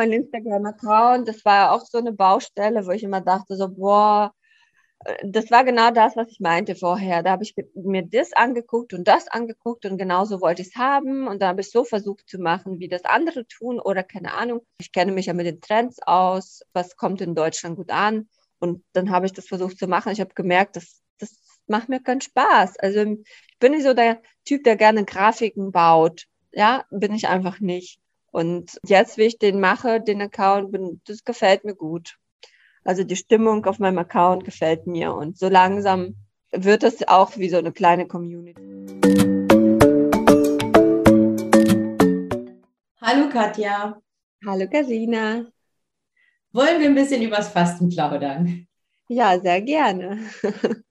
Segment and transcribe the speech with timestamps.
[0.00, 1.28] meinen Instagram-Account.
[1.28, 4.32] Das war auch so eine Baustelle, wo ich immer dachte, so, boah,
[5.04, 7.22] äh, das war genau das, was ich meinte vorher.
[7.22, 11.28] Da habe ich mir das angeguckt und das angeguckt und genauso wollte ich es haben.
[11.28, 14.60] Und dann habe ich so versucht zu machen, wie das andere tun oder keine Ahnung.
[14.78, 16.62] Ich kenne mich ja mit den Trends aus.
[16.72, 18.28] Was kommt in Deutschland gut an?
[18.58, 20.12] Und dann habe ich das versucht zu machen.
[20.12, 21.30] Ich habe gemerkt, das, das
[21.66, 22.78] macht mir keinen Spaß.
[22.78, 26.26] Also ich bin nicht so der Typ, der gerne Grafiken baut.
[26.52, 28.00] Ja, bin ich einfach nicht.
[28.32, 32.16] Und jetzt, wie ich den mache, den Account, bin, das gefällt mir gut.
[32.84, 36.14] Also die Stimmung auf meinem Account gefällt mir und so langsam
[36.52, 38.60] wird es auch wie so eine kleine Community.
[43.00, 44.00] Hallo Katja.
[44.46, 45.46] Hallo Karina.
[46.52, 48.66] Wollen wir ein bisschen übers Fasten plaudern?
[49.08, 50.18] Ja, sehr gerne.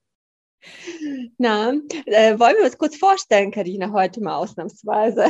[1.38, 1.72] Na,
[2.06, 5.26] äh, wollen wir uns kurz vorstellen, Karina, heute mal ausnahmsweise?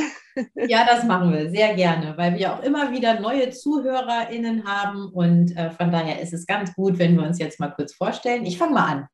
[0.54, 5.56] Ja, das machen wir sehr gerne, weil wir auch immer wieder neue ZuhörerInnen haben und
[5.56, 8.46] äh, von daher ist es ganz gut, wenn wir uns jetzt mal kurz vorstellen.
[8.46, 9.06] Ich fange mal an.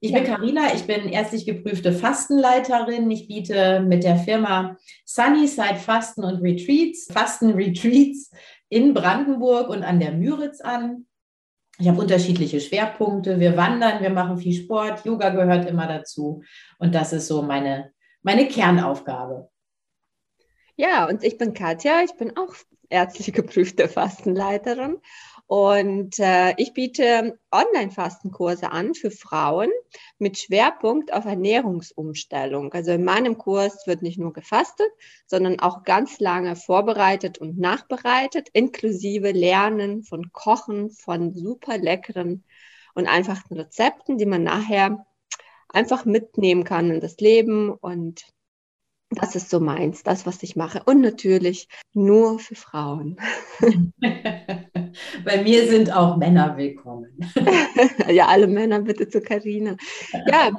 [0.00, 0.18] Ich ja.
[0.20, 3.10] bin Karina, ich bin ärztlich geprüfte Fastenleiterin.
[3.10, 8.30] Ich biete mit der Firma Sunnyside Fasten und Retreats, Fasten-Retreats
[8.68, 11.06] in Brandenburg und an der Müritz an.
[11.80, 13.38] Ich habe unterschiedliche Schwerpunkte.
[13.38, 16.42] Wir wandern, wir machen viel Sport, Yoga gehört immer dazu.
[16.78, 19.48] Und das ist so meine, meine Kernaufgabe.
[20.76, 22.54] Ja, und ich bin Katja, ich bin auch
[22.88, 24.98] ärztlich geprüfte Fastenleiterin
[25.48, 29.70] und äh, ich biete Online-Fastenkurse an für Frauen
[30.18, 32.70] mit Schwerpunkt auf Ernährungsumstellung.
[32.74, 34.90] Also in meinem Kurs wird nicht nur gefastet,
[35.26, 42.44] sondern auch ganz lange vorbereitet und nachbereitet, inklusive Lernen von Kochen, von super leckeren
[42.94, 45.06] und einfachen Rezepten, die man nachher
[45.70, 48.22] einfach mitnehmen kann in das Leben und
[49.10, 50.82] das ist so meins, das, was ich mache.
[50.84, 53.16] Und natürlich nur für Frauen.
[55.24, 57.18] Bei mir sind auch Männer willkommen.
[58.08, 59.76] ja, alle Männer bitte zu Karina.
[60.26, 60.50] Ja,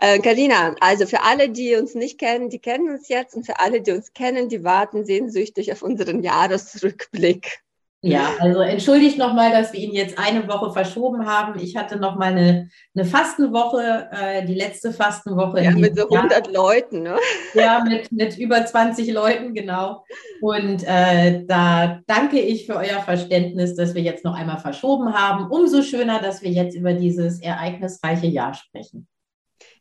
[0.00, 3.58] Karina, äh, also für alle, die uns nicht kennen, die kennen uns jetzt und für
[3.58, 7.60] alle, die uns kennen, die warten sehnsüchtig auf unseren Jahresrückblick.
[8.06, 11.58] Ja, also entschuldigt nochmal, dass wir ihn jetzt eine Woche verschoben haben.
[11.58, 15.62] Ich hatte nochmal eine, eine Fastenwoche, äh, die letzte Fastenwoche.
[15.62, 16.52] Ja, mit so 100 Jahr.
[16.52, 17.16] Leuten, ne?
[17.54, 20.04] Ja, mit, mit über 20 Leuten, genau.
[20.42, 25.50] Und äh, da danke ich für euer Verständnis, dass wir jetzt noch einmal verschoben haben.
[25.50, 29.08] Umso schöner, dass wir jetzt über dieses ereignisreiche Jahr sprechen.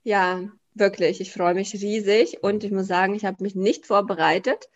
[0.03, 0.40] Ja,
[0.73, 1.19] wirklich.
[1.19, 4.69] Ich freue mich riesig und ich muss sagen, ich habe mich nicht vorbereitet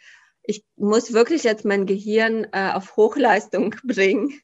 [0.47, 4.39] ich muss wirklich jetzt mein Gehirn äh, auf Hochleistung bringen,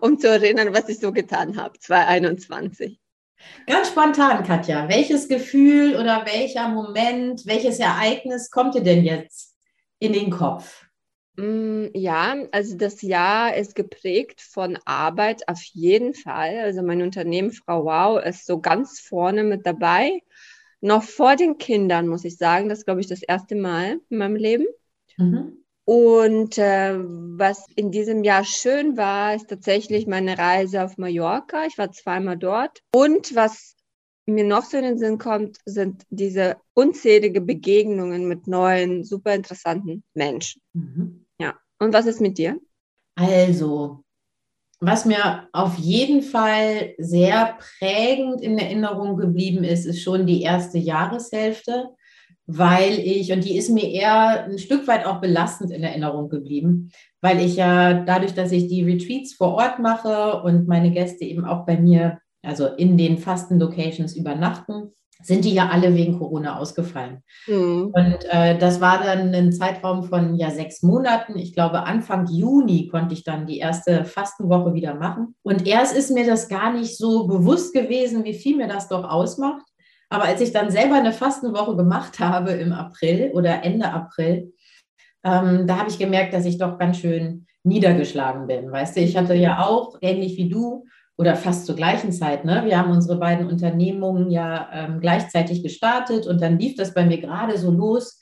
[0.00, 3.00] um zu erinnern, was ich so getan habe, 2021.
[3.66, 9.56] Ganz spontan, Katja, welches Gefühl oder welcher Moment, welches Ereignis kommt dir denn jetzt
[9.98, 10.86] in den Kopf?
[11.36, 16.58] Mm, ja, also das Jahr ist geprägt von Arbeit auf jeden Fall.
[16.60, 20.22] Also mein Unternehmen Frau Wow ist so ganz vorne mit dabei.
[20.80, 22.68] Noch vor den Kindern, muss ich sagen.
[22.68, 24.66] Das ist, glaube ich, das erste Mal in meinem Leben.
[25.16, 25.64] Mhm.
[25.86, 31.66] Und äh, was in diesem Jahr schön war, ist tatsächlich meine Reise auf Mallorca.
[31.66, 32.80] Ich war zweimal dort.
[32.94, 33.76] Und was
[34.26, 40.02] mir noch so in den Sinn kommt, sind diese unzählige Begegnungen mit neuen, super interessanten
[40.14, 40.62] Menschen.
[40.72, 41.26] Mhm.
[41.38, 41.54] Ja.
[41.78, 42.58] Und was ist mit dir?
[43.16, 44.02] Also,
[44.80, 50.78] was mir auf jeden Fall sehr prägend in Erinnerung geblieben ist, ist schon die erste
[50.78, 51.90] Jahreshälfte
[52.46, 56.90] weil ich, und die ist mir eher ein Stück weit auch belastend in Erinnerung geblieben,
[57.20, 61.44] weil ich ja dadurch, dass ich die Retreats vor Ort mache und meine Gäste eben
[61.44, 67.22] auch bei mir, also in den Fasten-Locations übernachten, sind die ja alle wegen Corona ausgefallen.
[67.46, 67.92] Mhm.
[67.94, 71.38] Und äh, das war dann ein Zeitraum von ja sechs Monaten.
[71.38, 75.34] Ich glaube, Anfang Juni konnte ich dann die erste Fastenwoche wieder machen.
[75.42, 79.04] Und erst ist mir das gar nicht so bewusst gewesen, wie viel mir das doch
[79.04, 79.64] ausmacht.
[80.08, 84.52] Aber als ich dann selber eine Fastenwoche gemacht habe im April oder Ende April,
[85.24, 88.70] ähm, da habe ich gemerkt, dass ich doch ganz schön niedergeschlagen bin.
[88.70, 90.84] Weißt du, ich hatte ja auch, ähnlich wie du,
[91.16, 92.62] oder fast zur gleichen Zeit, ne?
[92.64, 97.18] wir haben unsere beiden Unternehmungen ja ähm, gleichzeitig gestartet und dann lief das bei mir
[97.18, 98.20] gerade so los,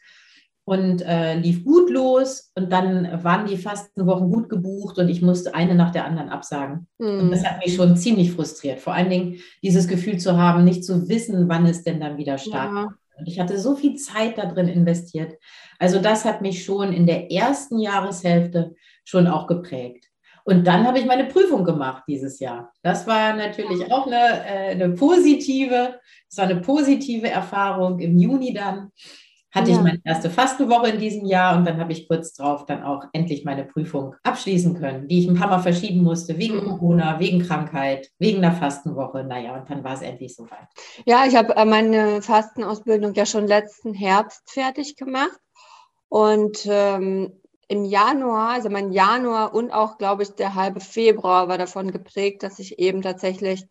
[0.64, 2.53] und äh, lief gut los.
[2.55, 6.87] Und dann waren die Fastenwochen gut gebucht und ich musste eine nach der anderen absagen.
[6.99, 7.20] Mhm.
[7.20, 8.81] Und das hat mich schon ziemlich frustriert.
[8.81, 12.38] Vor allen Dingen dieses Gefühl zu haben, nicht zu wissen, wann es denn dann wieder
[12.38, 12.91] startet.
[12.91, 12.94] Ja.
[13.26, 15.35] Ich hatte so viel Zeit da drin investiert.
[15.79, 18.75] Also das hat mich schon in der ersten Jahreshälfte
[19.05, 20.06] schon auch geprägt.
[20.44, 22.73] Und dann habe ich meine Prüfung gemacht dieses Jahr.
[22.82, 28.53] Das war natürlich auch eine, äh, eine positive, das war eine positive Erfahrung im Juni
[28.53, 28.91] dann.
[29.52, 29.76] Hatte ja.
[29.76, 33.04] ich meine erste Fastenwoche in diesem Jahr und dann habe ich kurz drauf dann auch
[33.12, 36.69] endlich meine Prüfung abschließen können, die ich ein paar Mal verschieben musste, wegen mhm.
[36.69, 39.25] Corona, wegen Krankheit, wegen der Fastenwoche.
[39.25, 40.69] Naja, und dann war es endlich soweit.
[41.04, 45.38] Ja, ich habe äh, meine Fastenausbildung ja schon letzten Herbst fertig gemacht.
[46.08, 51.56] Und ähm, im Januar, also mein Januar und auch, glaube ich, der halbe Februar war
[51.56, 53.66] davon geprägt, dass ich eben tatsächlich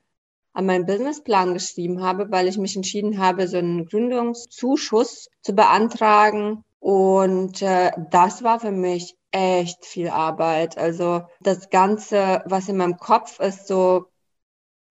[0.54, 6.64] an meinen Businessplan geschrieben habe, weil ich mich entschieden habe, so einen Gründungszuschuss zu beantragen.
[6.80, 10.78] Und äh, das war für mich echt viel Arbeit.
[10.78, 14.06] Also das Ganze, was in meinem Kopf ist, so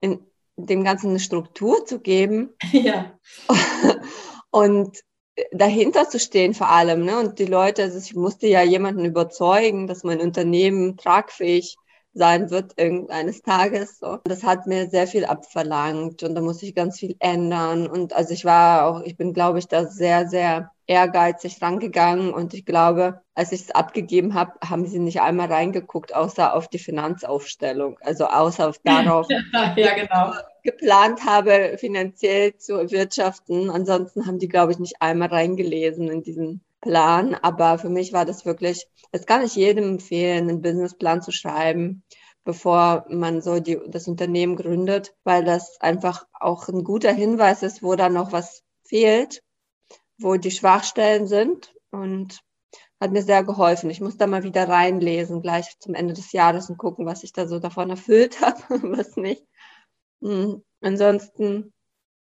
[0.00, 0.24] in
[0.56, 2.54] dem Ganzen eine Struktur zu geben.
[2.72, 3.18] Ja.
[4.50, 4.98] und
[5.52, 7.04] dahinter zu stehen vor allem.
[7.04, 7.18] Ne?
[7.18, 11.76] Und die Leute, also ich musste ja jemanden überzeugen, dass mein Unternehmen tragfähig
[12.12, 13.98] sein wird irgendeines Tages.
[13.98, 14.18] So.
[14.24, 17.86] Das hat mir sehr viel abverlangt und da musste ich ganz viel ändern.
[17.86, 22.52] Und also ich war auch, ich bin, glaube ich, da sehr, sehr ehrgeizig rangegangen und
[22.52, 26.80] ich glaube, als ich es abgegeben habe, haben sie nicht einmal reingeguckt, außer auf die
[26.80, 30.32] Finanzaufstellung, also außer auf darauf, ja, genau.
[30.64, 33.70] geplant habe, finanziell zu wirtschaften.
[33.70, 37.34] Ansonsten haben die, glaube ich, nicht einmal reingelesen in diesen Plan.
[37.34, 42.02] Aber für mich war das wirklich, es kann ich jedem empfehlen, einen Businessplan zu schreiben,
[42.44, 47.82] bevor man so die, das Unternehmen gründet, weil das einfach auch ein guter Hinweis ist,
[47.82, 49.42] wo da noch was fehlt,
[50.18, 52.40] wo die Schwachstellen sind und
[53.00, 53.90] hat mir sehr geholfen.
[53.90, 57.32] Ich muss da mal wieder reinlesen, gleich zum Ende des Jahres und gucken, was ich
[57.32, 59.44] da so davon erfüllt habe, was nicht.
[60.20, 60.62] Mhm.
[60.80, 61.72] Ansonsten.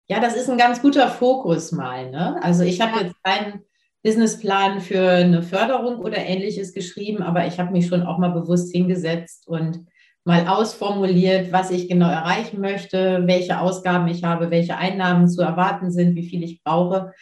[0.09, 2.11] Ja, das ist ein ganz guter Fokus mal.
[2.11, 2.41] Ne?
[2.43, 3.66] Also ich habe jetzt keinen
[4.07, 8.73] Businessplan für eine Förderung oder ähnliches geschrieben, aber ich habe mich schon auch mal bewusst
[8.73, 9.85] hingesetzt und
[10.23, 15.91] mal ausformuliert, was ich genau erreichen möchte, welche Ausgaben ich habe, welche Einnahmen zu erwarten
[15.91, 17.15] sind, wie viel ich brauche.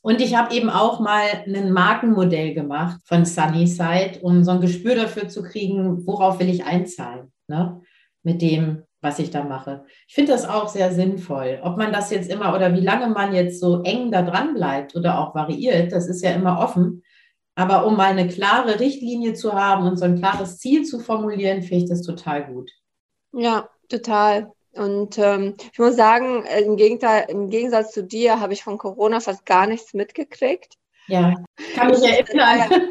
[0.00, 4.94] Und ich habe eben auch mal ein Markenmodell gemacht von Sunnyside, um so ein Gespür
[4.94, 7.82] dafür zu kriegen, worauf will ich einzahlen, ne?
[8.22, 9.84] mit dem, was ich da mache.
[10.06, 11.60] Ich finde das auch sehr sinnvoll.
[11.62, 14.94] Ob man das jetzt immer oder wie lange man jetzt so eng da dran bleibt
[14.96, 17.02] oder auch variiert, das ist ja immer offen.
[17.54, 21.62] Aber um mal eine klare Richtlinie zu haben und so ein klares Ziel zu formulieren,
[21.62, 22.70] finde ich das total gut.
[23.32, 24.52] Ja, total.
[24.72, 29.20] Und ähm, ich muss sagen, im, Gegenteil, im Gegensatz zu dir habe ich von Corona
[29.20, 30.78] fast gar nichts mitgekriegt.
[31.08, 31.34] Ja,
[31.74, 32.90] kann mich erinnern.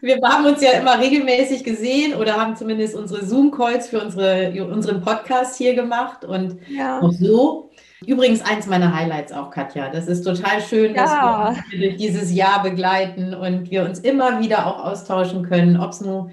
[0.00, 5.00] Wir haben uns ja immer regelmäßig gesehen oder haben zumindest unsere Zoom-Calls für unsere, unseren
[5.00, 7.00] Podcast hier gemacht und ja.
[7.00, 7.70] auch so.
[8.06, 9.88] Übrigens eins meiner Highlights auch, Katja.
[9.88, 11.02] Das ist total schön, ja.
[11.02, 15.78] dass wir uns durch dieses Jahr begleiten und wir uns immer wieder auch austauschen können,
[15.78, 16.30] ob es nur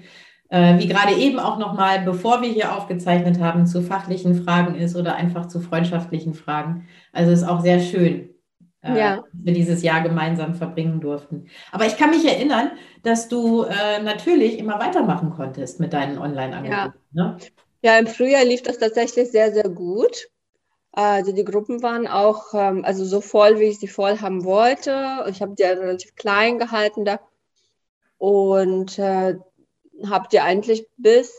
[0.50, 4.96] äh, wie gerade eben auch nochmal, bevor wir hier aufgezeichnet haben, zu fachlichen Fragen ist
[4.96, 6.88] oder einfach zu freundschaftlichen Fragen.
[7.12, 8.31] Also ist auch sehr schön
[8.82, 9.24] äh, ja.
[9.32, 11.46] wir dieses Jahr gemeinsam verbringen durften.
[11.70, 16.98] Aber ich kann mich erinnern, dass du äh, natürlich immer weitermachen konntest mit deinen Online-Angeboten.
[17.12, 17.24] Ja.
[17.24, 17.36] Ne?
[17.82, 20.28] ja, im Frühjahr lief das tatsächlich sehr, sehr gut.
[20.92, 25.24] Also die Gruppen waren auch ähm, also so voll, wie ich sie voll haben wollte.
[25.30, 27.18] Ich habe die relativ klein gehalten da
[28.18, 29.36] und äh,
[30.06, 31.34] habe die eigentlich bis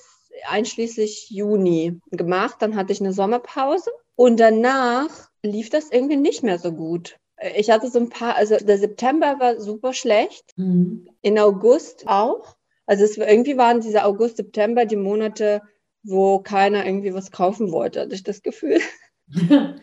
[0.49, 2.57] einschließlich Juni gemacht.
[2.59, 7.17] Dann hatte ich eine Sommerpause und danach lief das irgendwie nicht mehr so gut.
[7.55, 11.09] Ich hatte so ein paar, also der September war super schlecht, mhm.
[11.21, 12.55] in August auch.
[12.85, 15.61] Also es war, irgendwie waren diese August, September die Monate,
[16.03, 18.79] wo keiner irgendwie was kaufen wollte, hatte ich das Gefühl.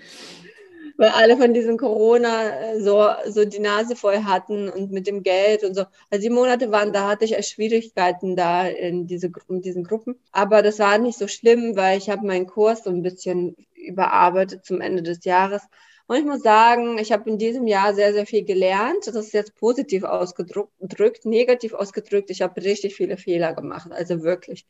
[0.97, 5.23] Weil alle von diesem Corona äh, so, so die Nase voll hatten und mit dem
[5.23, 5.85] Geld und so.
[6.11, 10.17] Also die Monate waren, da hatte ich echt Schwierigkeiten da in, diese, in diesen Gruppen.
[10.31, 14.67] Aber das war nicht so schlimm, weil ich habe meinen Kurs so ein bisschen überarbeitet
[14.67, 15.63] zum Ende des Jahres
[16.11, 19.07] und ich muss sagen, ich habe in diesem Jahr sehr, sehr viel gelernt.
[19.07, 22.31] Das ist jetzt positiv ausgedrückt, negativ ausgedrückt.
[22.31, 24.67] Ich habe richtig viele Fehler gemacht, also wirklich.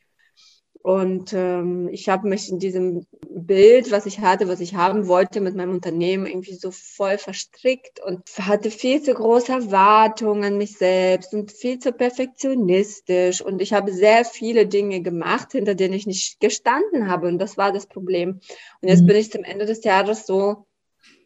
[0.83, 5.41] Und ähm, ich habe mich in diesem Bild, was ich hatte, was ich haben wollte
[5.41, 10.77] mit meinem Unternehmen, irgendwie so voll verstrickt und hatte viel zu große Erwartungen an mich
[10.77, 13.41] selbst und viel zu perfektionistisch.
[13.41, 17.29] Und ich habe sehr viele Dinge gemacht, hinter denen ich nicht gestanden habe.
[17.29, 18.41] Und das war das Problem.
[18.81, 19.07] Und jetzt mhm.
[19.07, 20.67] bin ich zum Ende des Jahres so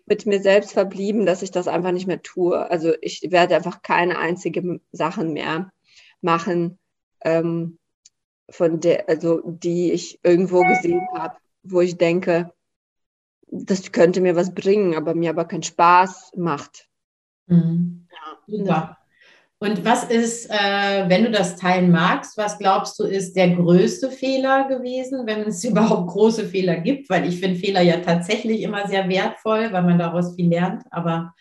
[0.05, 2.69] mit mir selbst verblieben, dass ich das einfach nicht mehr tue.
[2.69, 5.71] Also ich werde einfach keine einzige Sachen mehr
[6.21, 6.77] machen,
[7.23, 7.79] ähm,
[8.49, 12.53] von der, also die ich irgendwo gesehen habe, wo ich denke,
[13.47, 16.89] das könnte mir was bringen, aber mir aber keinen Spaß macht.
[17.47, 18.07] Mhm.
[18.11, 18.97] Ja, Super.
[19.65, 24.11] Und was ist, äh, wenn du das teilen magst, was glaubst du ist der größte
[24.11, 27.09] Fehler gewesen, wenn es überhaupt große Fehler gibt?
[27.09, 30.83] Weil ich finde Fehler ja tatsächlich immer sehr wertvoll, weil man daraus viel lernt.
[30.91, 31.33] Aber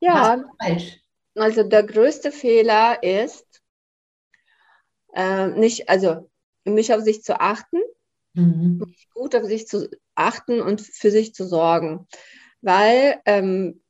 [0.00, 0.98] ja, falsch.
[1.36, 3.62] Also der größte Fehler ist,
[5.14, 6.28] äh, nicht, also
[6.64, 7.78] nicht auf sich zu achten,
[8.32, 8.82] mhm.
[9.12, 12.08] gut auf sich zu achten und für sich zu sorgen.
[12.62, 13.83] Weil ähm,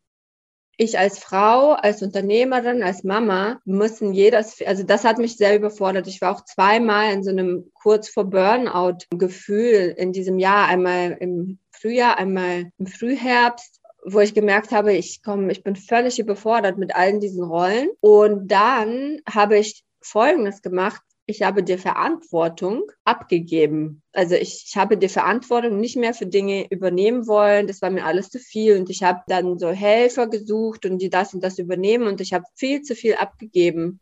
[0.77, 6.07] ich als Frau, als Unternehmerin, als Mama müssen jedes, also das hat mich sehr überfordert.
[6.07, 11.59] Ich war auch zweimal in so einem kurz vor Burnout-Gefühl in diesem Jahr, einmal im
[11.71, 16.95] Frühjahr, einmal im Frühherbst wo ich gemerkt habe, ich komme, ich bin völlig überfordert mit
[16.95, 17.89] allen diesen Rollen.
[18.01, 24.03] Und dann habe ich Folgendes gemacht ich habe die Verantwortung abgegeben.
[24.13, 27.67] Also ich, ich habe die Verantwortung nicht mehr für Dinge übernehmen wollen.
[27.67, 28.79] Das war mir alles zu viel.
[28.79, 32.07] Und ich habe dann so Helfer gesucht und die das und das übernehmen.
[32.07, 34.01] Und ich habe viel zu viel abgegeben.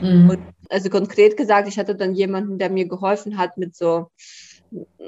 [0.00, 0.38] Mhm.
[0.68, 4.10] Also konkret gesagt, ich hatte dann jemanden, der mir geholfen hat mit so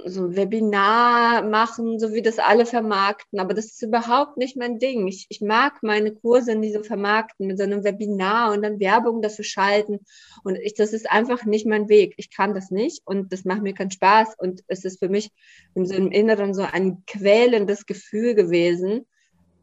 [0.05, 4.79] so ein Webinar machen, so wie das alle vermarkten, aber das ist überhaupt nicht mein
[4.79, 5.07] Ding.
[5.07, 9.23] Ich, ich mag meine Kurse nicht so vermarkten mit so einem Webinar und dann Werbung
[9.23, 10.01] dafür schalten
[10.43, 12.15] und ich, das ist einfach nicht mein Weg.
[12.17, 15.31] Ich kann das nicht und das macht mir keinen Spaß und es ist für mich
[15.75, 19.07] in so einem Inneren so ein quälendes Gefühl gewesen,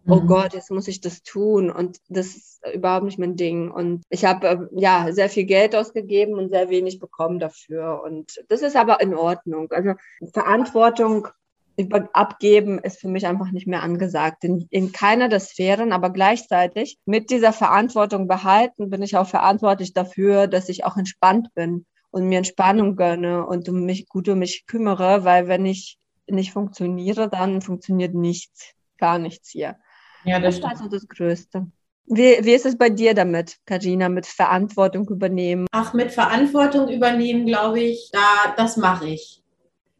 [0.10, 0.28] oh mhm.
[0.28, 3.72] Gott, jetzt muss ich das tun und das ist überhaupt nicht mein Ding.
[3.72, 8.02] Und ich habe äh, ja sehr viel Geld ausgegeben und sehr wenig bekommen dafür.
[8.04, 9.72] Und das ist aber in Ordnung.
[9.72, 9.94] Also
[10.34, 11.28] Verantwortung
[12.14, 14.44] abgeben ist für mich einfach nicht mehr angesagt.
[14.44, 19.94] In, in keiner der Sphären, aber gleichzeitig mit dieser Verantwortung behalten, bin ich auch verantwortlich
[19.94, 24.40] dafür, dass ich auch entspannt bin und mir Entspannung gönne und um mich gut um
[24.40, 25.98] mich kümmere, weil wenn ich
[26.28, 29.78] nicht funktioniere, dann funktioniert nichts, gar nichts hier.
[30.26, 31.68] Ja, das, das ist also das Größte.
[32.06, 35.68] Wie, wie ist es bei dir damit, Karina, mit Verantwortung übernehmen?
[35.72, 39.44] Ach, mit Verantwortung übernehmen, glaube ich, da, das mache ich.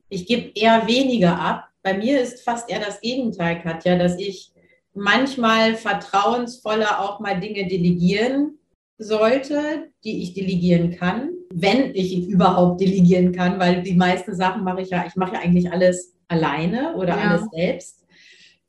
[0.10, 1.70] Ich gebe eher weniger ab.
[1.84, 4.52] Bei mir ist fast eher das Gegenteil, Katja, dass ich
[4.96, 8.58] manchmal vertrauensvoller auch mal Dinge delegieren
[8.98, 14.82] sollte, die ich delegieren kann, wenn ich überhaupt delegieren kann, weil die meisten Sachen mache
[14.82, 17.30] ich ja, ich mache ja eigentlich alles alleine oder ja.
[17.30, 18.06] alles selbst.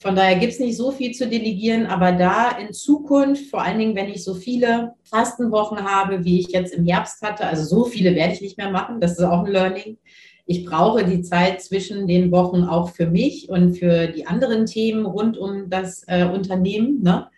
[0.02, 3.78] Von daher gibt es nicht so viel zu delegieren, aber da in Zukunft, vor allen
[3.78, 7.84] Dingen, wenn ich so viele Fastenwochen habe, wie ich jetzt im Herbst hatte, also so
[7.84, 9.98] viele werde ich nicht mehr machen, das ist auch ein Learning.
[10.46, 15.04] Ich brauche die Zeit zwischen den Wochen auch für mich und für die anderen Themen
[15.04, 17.02] rund um das äh, Unternehmen.
[17.02, 17.28] Ne?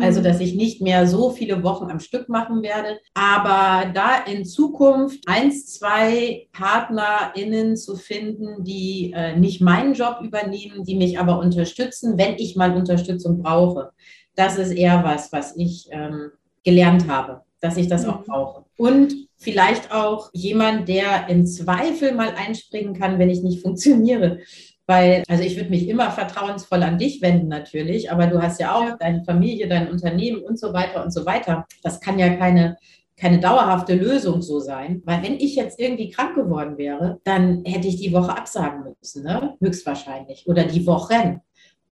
[0.00, 0.24] Also, mhm.
[0.24, 2.98] dass ich nicht mehr so viele Wochen am Stück machen werde.
[3.14, 10.84] Aber da in Zukunft eins, zwei PartnerInnen zu finden, die äh, nicht meinen Job übernehmen,
[10.84, 13.90] die mich aber unterstützen, wenn ich mal Unterstützung brauche.
[14.34, 16.30] Das ist eher was, was ich ähm,
[16.64, 18.10] gelernt habe, dass ich das mhm.
[18.10, 18.64] auch brauche.
[18.76, 24.40] Und vielleicht auch jemand, der im Zweifel mal einspringen kann, wenn ich nicht funktioniere.
[24.86, 28.74] Weil, also ich würde mich immer vertrauensvoll an dich wenden natürlich, aber du hast ja
[28.74, 31.66] auch deine Familie, dein Unternehmen und so weiter und so weiter.
[31.82, 32.76] Das kann ja keine,
[33.16, 35.02] keine dauerhafte Lösung so sein.
[35.04, 39.24] Weil wenn ich jetzt irgendwie krank geworden wäre, dann hätte ich die Woche absagen müssen,
[39.24, 39.56] ne?
[39.60, 40.46] höchstwahrscheinlich.
[40.46, 41.40] Oder die Wochen.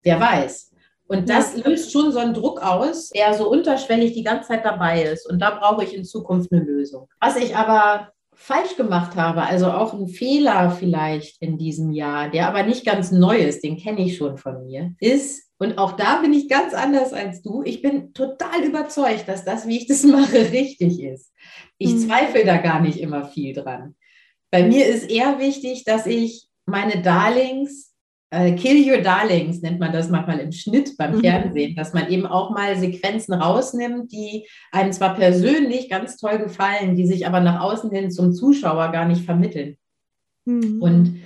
[0.03, 0.71] Wer weiß.
[1.07, 5.03] Und das löst schon so einen Druck aus, der so unterschwellig die ganze Zeit dabei
[5.03, 5.29] ist.
[5.29, 7.10] Und da brauche ich in Zukunft eine Lösung.
[7.19, 12.48] Was ich aber falsch gemacht habe, also auch ein Fehler vielleicht in diesem Jahr, der
[12.48, 16.21] aber nicht ganz neu ist, den kenne ich schon von mir, ist, und auch da
[16.21, 20.03] bin ich ganz anders als du, ich bin total überzeugt, dass das, wie ich das
[20.05, 21.31] mache, richtig ist.
[21.77, 22.07] Ich mhm.
[22.07, 23.95] zweifle da gar nicht immer viel dran.
[24.50, 27.90] Bei mir ist eher wichtig, dass ich meine Darlings
[28.31, 31.19] Kill Your Darlings nennt man das manchmal im Schnitt beim mhm.
[31.19, 36.95] Fernsehen, dass man eben auch mal Sequenzen rausnimmt, die einem zwar persönlich ganz toll gefallen,
[36.95, 39.75] die sich aber nach außen hin zum Zuschauer gar nicht vermitteln.
[40.45, 40.81] Mhm.
[40.81, 41.21] Und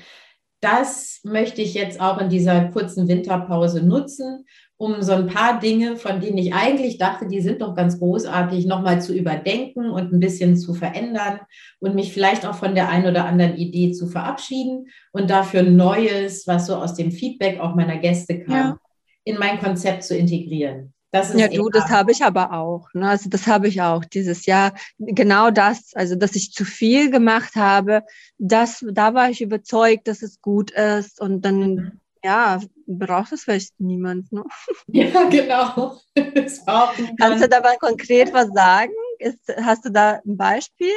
[0.62, 4.46] das möchte ich jetzt auch in dieser kurzen Winterpause nutzen,
[4.78, 8.66] um so ein paar Dinge, von denen ich eigentlich dachte, die sind doch ganz großartig,
[8.66, 11.40] nochmal zu überdenken und ein bisschen zu verändern
[11.80, 16.46] und mich vielleicht auch von der einen oder anderen Idee zu verabschieden und dafür Neues,
[16.46, 18.78] was so aus dem Feedback auch meiner Gäste kam, ja.
[19.24, 20.94] in mein Konzept zu integrieren.
[21.14, 22.90] ja, du, das habe ich aber auch.
[22.94, 23.08] Ne?
[23.08, 24.74] Also das habe ich auch dieses Jahr.
[24.98, 28.04] Genau das, also dass ich zu viel gemacht habe,
[28.38, 31.22] das, da war ich überzeugt, dass es gut ist.
[31.22, 31.92] Und dann mhm
[32.26, 34.32] ja, braucht es vielleicht niemand.
[34.32, 34.44] Ne?
[34.88, 35.98] Ja, genau.
[36.16, 38.94] Kannst du da mal konkret was sagen?
[39.20, 40.88] Ist, hast du da ein Beispiel?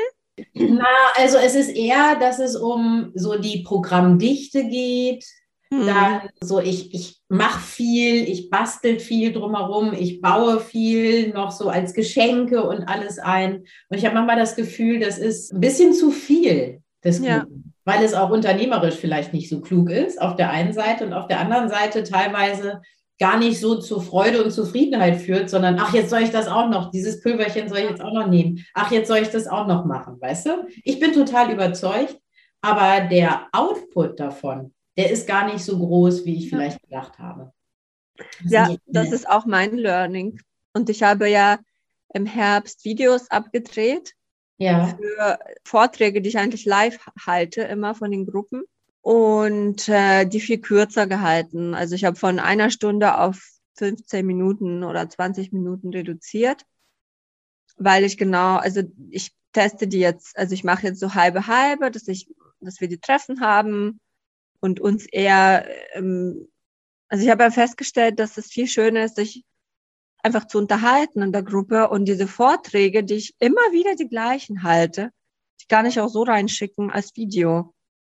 [0.55, 5.25] Na, also es ist eher, dass es um so die Programmdichte geht.
[5.71, 5.87] Hm.
[5.87, 11.69] Dann so, ich, ich mache viel, ich bastel viel drumherum, ich baue viel noch so
[11.69, 13.65] als Geschenke und alles ein.
[13.89, 17.29] Und ich habe manchmal das Gefühl, das ist ein bisschen zu viel des Guten.
[17.29, 17.47] Ja
[17.89, 21.27] weil es auch unternehmerisch vielleicht nicht so klug ist, auf der einen Seite und auf
[21.27, 22.83] der anderen Seite teilweise
[23.19, 26.69] gar nicht so zur Freude und Zufriedenheit führt, sondern ach, jetzt soll ich das auch
[26.69, 28.63] noch, dieses Pülverchen soll ich jetzt auch noch nehmen.
[28.75, 30.69] Ach, jetzt soll ich das auch noch machen, weißt du?
[30.85, 32.19] Ich bin total überzeugt,
[32.61, 37.55] aber der Output davon, der ist gar nicht so groß, wie ich vielleicht gedacht habe.
[38.19, 40.39] Das ja, das ist auch mein Learning.
[40.75, 41.59] Und ich habe ja
[42.13, 44.13] im Herbst Videos abgedreht
[44.59, 44.89] ja.
[44.89, 48.65] für Vorträge, die ich eigentlich live halte, immer von den Gruppen
[49.01, 51.75] und äh, die viel kürzer gehalten.
[51.75, 53.41] Also ich habe von einer Stunde auf
[53.77, 56.65] 15 Minuten oder 20 Minuten reduziert,
[57.77, 61.91] weil ich genau, also ich teste die jetzt, also ich mache jetzt so halbe halbe,
[61.91, 62.29] dass ich,
[62.61, 64.01] dass wir die Treffen haben
[64.61, 66.49] und uns eher, ähm,
[67.09, 69.45] also ich habe ja festgestellt, dass es viel schöner ist, sich
[70.23, 74.63] einfach zu unterhalten in der Gruppe und diese Vorträge, die ich immer wieder die gleichen
[74.63, 75.11] halte,
[75.61, 77.75] die kann ich auch so reinschicken als Video.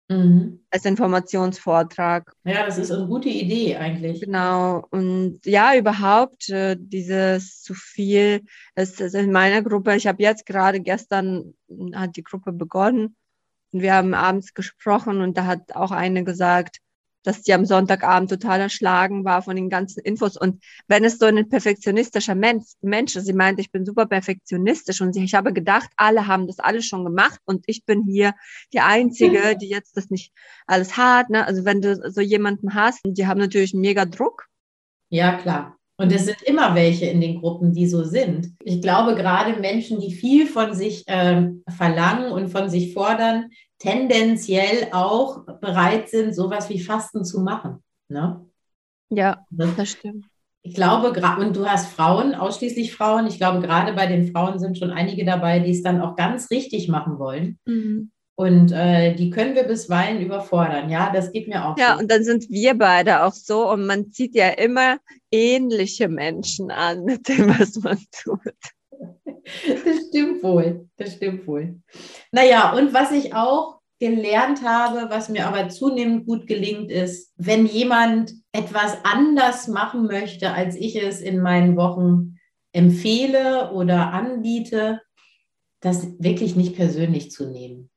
[0.09, 0.65] Mhm.
[0.69, 2.33] Als Informationsvortrag.
[2.43, 4.19] Ja, das ist eine gute Idee eigentlich.
[4.19, 4.85] Genau.
[4.89, 8.41] Und ja, überhaupt äh, dieses zu viel,
[8.75, 11.53] es ist in meiner Gruppe, ich habe jetzt gerade gestern
[11.93, 13.15] hat die Gruppe begonnen
[13.71, 16.79] und wir haben abends gesprochen und da hat auch eine gesagt,
[17.23, 20.37] dass die am Sonntagabend total erschlagen war von den ganzen Infos.
[20.37, 25.15] Und wenn es so ein perfektionistischer Mensch, Mensch sie meinte, ich bin super perfektionistisch und
[25.15, 28.33] ich habe gedacht, alle haben das alles schon gemacht und ich bin hier
[28.73, 30.33] die Einzige, die jetzt das nicht
[30.65, 31.29] alles hat.
[31.29, 31.45] Ne?
[31.45, 34.47] Also wenn du so jemanden hast, die haben natürlich mega Druck.
[35.09, 35.77] Ja, klar.
[36.01, 38.55] Und es sind immer welche in den Gruppen, die so sind.
[38.63, 44.87] Ich glaube, gerade Menschen, die viel von sich äh, verlangen und von sich fordern, tendenziell
[44.93, 47.83] auch bereit sind, sowas wie Fasten zu machen.
[48.09, 48.43] Ne?
[49.09, 50.25] Ja, das stimmt.
[50.63, 53.27] Ich glaube, und du hast Frauen, ausschließlich Frauen.
[53.27, 56.49] Ich glaube, gerade bei den Frauen sind schon einige dabei, die es dann auch ganz
[56.49, 57.59] richtig machen wollen.
[57.65, 58.11] Mhm.
[58.41, 60.89] Und äh, die können wir bisweilen überfordern.
[60.89, 61.77] Ja, das geht mir auch.
[61.77, 61.99] Ja, so.
[61.99, 64.97] und dann sind wir beide auch so und man zieht ja immer
[65.29, 68.39] ähnliche Menschen an mit dem, was man tut.
[69.67, 71.81] Das stimmt wohl, das stimmt wohl.
[72.31, 77.67] Naja, und was ich auch gelernt habe, was mir aber zunehmend gut gelingt, ist, wenn
[77.67, 82.39] jemand etwas anders machen möchte, als ich es in meinen Wochen
[82.73, 84.99] empfehle oder anbiete,
[85.79, 87.90] das wirklich nicht persönlich zu nehmen.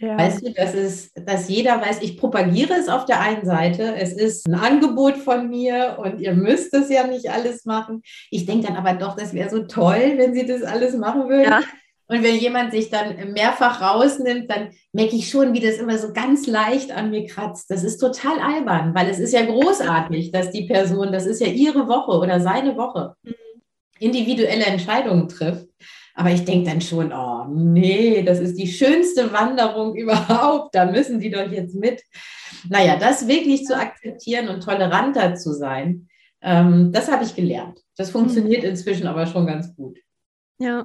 [0.00, 0.16] Ja.
[0.16, 4.14] Weißt du, das ist, dass jeder weiß, ich propagiere es auf der einen Seite, es
[4.14, 8.02] ist ein Angebot von mir und ihr müsst es ja nicht alles machen.
[8.30, 11.50] Ich denke dann aber doch, das wäre so toll, wenn sie das alles machen würden.
[11.50, 11.60] Ja.
[12.06, 16.12] Und wenn jemand sich dann mehrfach rausnimmt, dann merke ich schon, wie das immer so
[16.14, 17.70] ganz leicht an mir kratzt.
[17.70, 21.46] Das ist total albern, weil es ist ja großartig, dass die Person, das ist ja
[21.46, 23.34] ihre Woche oder seine Woche, mhm.
[24.00, 25.69] individuelle Entscheidungen trifft.
[26.20, 30.74] Aber ich denke dann schon, oh nee, das ist die schönste Wanderung überhaupt.
[30.74, 32.02] Da müssen die doch jetzt mit.
[32.68, 36.10] Naja, das wirklich zu akzeptieren und toleranter zu sein,
[36.42, 37.80] ähm, das habe ich gelernt.
[37.96, 38.68] Das funktioniert mhm.
[38.68, 39.98] inzwischen aber schon ganz gut.
[40.58, 40.84] Ja,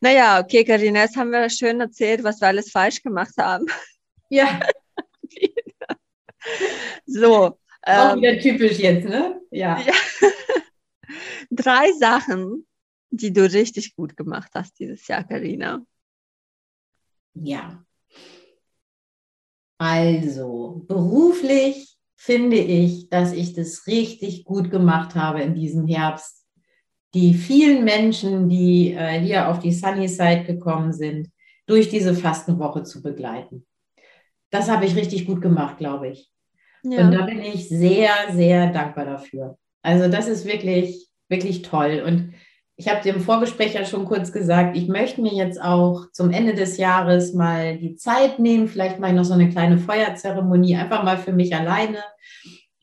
[0.00, 3.66] naja, okay, Karina, jetzt haben wir schön erzählt, was wir alles falsch gemacht haben.
[4.30, 4.60] Ja.
[7.04, 7.58] so.
[7.82, 9.42] Auch ähm, wieder typisch jetzt, ne?
[9.50, 9.78] Ja.
[9.86, 9.92] ja.
[11.50, 12.66] Drei Sachen,
[13.16, 15.84] die du richtig gut gemacht hast dieses Jahr, Karina.
[17.34, 17.84] Ja.
[19.78, 26.44] Also, beruflich finde ich, dass ich das richtig gut gemacht habe in diesem Herbst
[27.14, 31.30] die vielen Menschen, die äh, hier auf die Sunny Side gekommen sind,
[31.66, 33.66] durch diese Fastenwoche zu begleiten.
[34.50, 36.30] Das habe ich richtig gut gemacht, glaube ich.
[36.82, 37.00] Ja.
[37.00, 39.56] Und da bin ich sehr, sehr dankbar dafür.
[39.82, 42.02] Also das ist wirklich, wirklich toll.
[42.06, 42.34] Und
[42.76, 46.30] ich habe dir im Vorgespräch ja schon kurz gesagt, ich möchte mir jetzt auch zum
[46.30, 51.04] Ende des Jahres mal die Zeit nehmen, vielleicht mal noch so eine kleine Feuerzeremonie, einfach
[51.04, 51.98] mal für mich alleine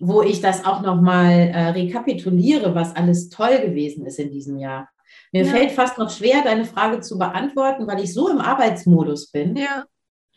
[0.01, 4.89] wo ich das auch nochmal äh, rekapituliere, was alles toll gewesen ist in diesem Jahr.
[5.31, 5.51] Mir ja.
[5.51, 9.85] fällt fast noch schwer, deine Frage zu beantworten, weil ich so im Arbeitsmodus bin ja.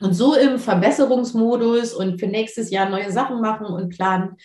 [0.00, 4.36] und so im Verbesserungsmodus und für nächstes Jahr neue Sachen machen und planen,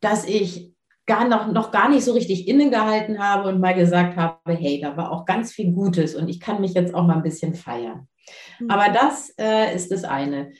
[0.00, 0.72] dass ich
[1.06, 4.96] gar noch, noch gar nicht so richtig innegehalten habe und mal gesagt habe, hey, da
[4.96, 8.08] war auch ganz viel Gutes und ich kann mich jetzt auch mal ein bisschen feiern.
[8.58, 8.70] Mhm.
[8.70, 10.52] Aber das äh, ist das eine.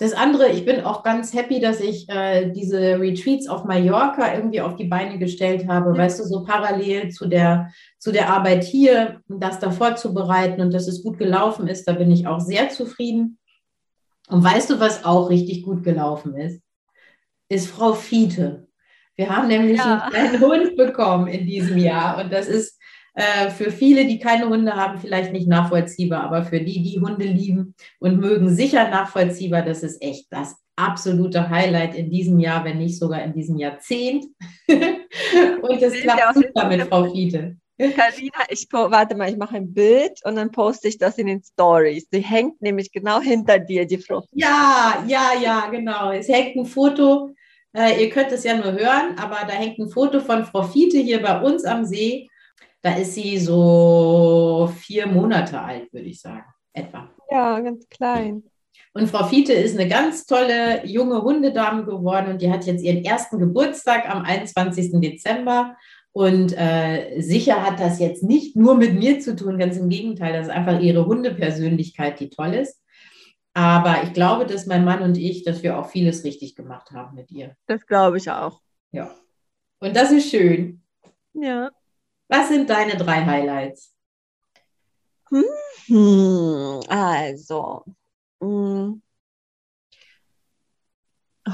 [0.00, 4.60] Das andere, ich bin auch ganz happy, dass ich äh, diese Retreats auf Mallorca irgendwie
[4.60, 5.96] auf die Beine gestellt habe, ja.
[5.96, 10.86] weißt du, so parallel zu der, zu der Arbeit hier, das da vorzubereiten und dass
[10.86, 13.38] es gut gelaufen ist, da bin ich auch sehr zufrieden.
[14.28, 16.62] Und weißt du, was auch richtig gut gelaufen ist?
[17.48, 18.67] Ist Frau Fiete.
[19.18, 20.08] Wir haben nämlich ja.
[20.14, 22.78] einen Hund bekommen in diesem Jahr und das ist
[23.18, 27.24] Äh, für viele, die keine Hunde haben, vielleicht nicht nachvollziehbar, aber für die, die Hunde
[27.24, 29.62] lieben und mögen, sicher nachvollziehbar.
[29.62, 34.24] Das ist echt das absolute Highlight in diesem Jahr, wenn nicht sogar in diesem Jahrzehnt.
[34.68, 37.56] und das klappt super mit Frau Fiete.
[37.76, 41.42] Karina, ich warte mal, ich mache ein Bild und dann poste ich das in den
[41.42, 42.08] Stories.
[42.10, 44.22] Die hängt nämlich genau hinter dir, die Frau.
[44.30, 46.12] Ja, ja, ja, genau.
[46.12, 47.30] Es hängt ein Foto.
[47.78, 50.98] Äh, ihr könnt es ja nur hören, aber da hängt ein Foto von Frau Fiete
[50.98, 52.28] hier bei uns am See.
[52.82, 57.08] Da ist sie so vier Monate alt, würde ich sagen, etwa.
[57.30, 58.42] Ja, ganz klein.
[58.94, 63.04] Und Frau Fiete ist eine ganz tolle junge Hundedame geworden und die hat jetzt ihren
[63.04, 65.00] ersten Geburtstag am 21.
[65.00, 65.76] Dezember.
[66.10, 70.32] Und äh, sicher hat das jetzt nicht nur mit mir zu tun, ganz im Gegenteil,
[70.32, 72.82] das ist einfach ihre Hundepersönlichkeit, die toll ist.
[73.54, 77.16] Aber ich glaube, dass mein Mann und ich, dass wir auch vieles richtig gemacht haben
[77.16, 77.56] mit ihr.
[77.66, 78.60] Das glaube ich auch.
[78.92, 79.14] Ja.
[79.80, 80.82] Und das ist schön.
[81.32, 81.70] Ja.
[82.28, 83.94] Was sind deine drei Highlights?
[85.30, 87.84] Hm, also,
[88.40, 89.02] hm.
[91.46, 91.52] Oh,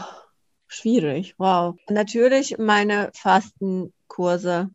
[0.68, 1.76] schwierig, wow.
[1.88, 4.70] Natürlich meine Fastenkurse.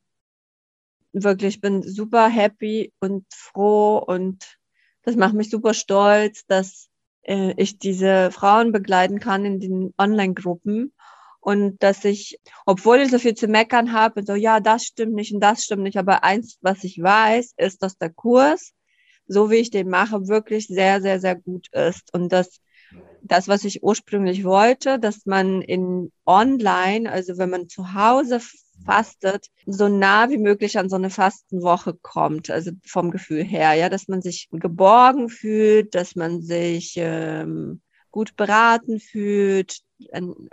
[1.11, 4.57] Wirklich, ich bin super happy und froh und
[5.03, 6.88] das macht mich super stolz, dass
[7.29, 10.93] äh, ich diese Frauen begleiten kann in den Online-Gruppen.
[11.39, 15.33] Und dass ich, obwohl ich so viel zu meckern habe, so, ja, das stimmt nicht
[15.33, 18.73] und das stimmt nicht, aber eins, was ich weiß, ist, dass der Kurs,
[19.25, 22.13] so wie ich den mache, wirklich sehr, sehr, sehr gut ist.
[22.13, 22.59] Und dass
[23.21, 28.41] das, was ich ursprünglich wollte, dass man in online, also wenn man zu Hause
[28.85, 33.89] fastet, so nah wie möglich an so eine Fastenwoche kommt, also vom Gefühl her, ja,
[33.89, 39.79] dass man sich geborgen fühlt, dass man sich ähm, gut beraten fühlt,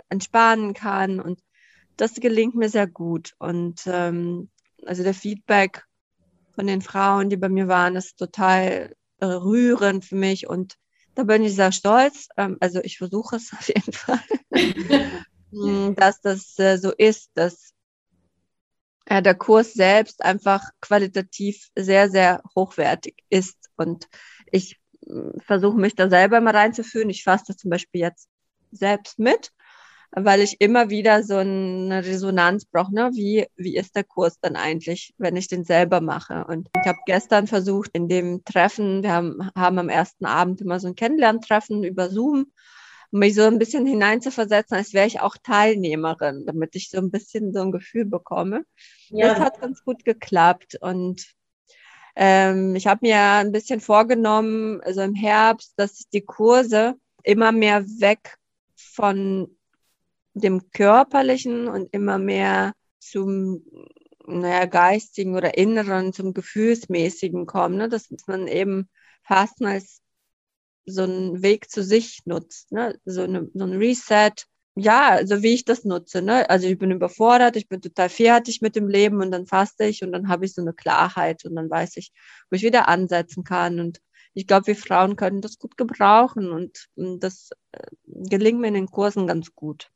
[0.09, 1.39] entspannen kann und
[1.95, 3.33] das gelingt mir sehr gut.
[3.39, 4.49] Und ähm,
[4.85, 5.83] also der Feedback
[6.53, 10.75] von den Frauen, die bei mir waren, ist total rührend für mich und
[11.15, 12.27] da bin ich sehr stolz.
[12.37, 14.19] Ähm, also ich versuche es auf jeden Fall,
[15.51, 17.73] hm, dass das äh, so ist, dass
[19.09, 23.69] äh, der Kurs selbst einfach qualitativ sehr, sehr hochwertig ist.
[23.77, 24.07] Und
[24.51, 27.09] ich hm, versuche mich da selber mal reinzuführen.
[27.09, 28.27] Ich fasse das zum Beispiel jetzt
[28.71, 29.51] selbst mit,
[30.11, 32.93] weil ich immer wieder so eine Resonanz brauche.
[32.93, 33.11] Ne?
[33.13, 36.45] Wie, wie ist der Kurs dann eigentlich, wenn ich den selber mache?
[36.45, 40.79] Und ich habe gestern versucht, in dem Treffen, wir haben, haben am ersten Abend immer
[40.81, 42.51] so ein Kennenlerntreffen über Zoom,
[43.11, 47.11] um mich so ein bisschen hineinzuversetzen, als wäre ich auch Teilnehmerin, damit ich so ein
[47.11, 48.63] bisschen so ein Gefühl bekomme.
[49.09, 49.29] Ja.
[49.29, 51.25] Das hat ganz gut geklappt und
[52.15, 57.51] ähm, ich habe mir ein bisschen vorgenommen, also im Herbst, dass ich die Kurse immer
[57.51, 58.37] mehr weg
[58.75, 59.55] von
[60.33, 63.63] dem Körperlichen und immer mehr zum
[64.25, 67.87] naja, geistigen oder inneren, zum Gefühlsmäßigen kommen, ne?
[67.87, 68.89] dass man eben
[69.23, 70.01] Fasten als
[70.87, 72.97] so einen Weg zu sich nutzt, ne?
[73.05, 74.31] so, eine, so ein Reset.
[74.79, 76.21] Ja, so wie ich das nutze.
[76.21, 76.49] Ne?
[76.49, 80.03] Also ich bin überfordert, ich bin total fertig mit dem Leben und dann faste ich
[80.03, 82.11] und dann habe ich so eine Klarheit und dann weiß ich,
[82.49, 83.79] wo ich wieder ansetzen kann.
[83.79, 83.99] Und
[84.35, 88.75] ich glaube, wir Frauen können das gut gebrauchen und, und das äh, gelingt mir in
[88.75, 89.89] den Kursen ganz gut.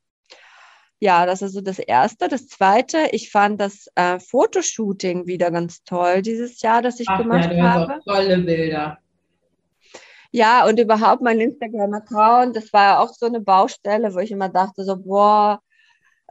[0.98, 2.28] Ja, das ist so das Erste.
[2.28, 7.18] Das Zweite, ich fand das äh, Fotoshooting wieder ganz toll dieses Jahr, das ich Ach,
[7.18, 8.00] gemacht ja, habe.
[8.04, 9.01] Tolle Bilder.
[10.34, 14.82] Ja, und überhaupt mein Instagram-Account, das war auch so eine Baustelle, wo ich immer dachte,
[14.84, 15.60] so, boah,